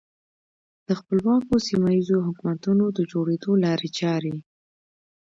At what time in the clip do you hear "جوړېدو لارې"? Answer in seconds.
3.11-3.89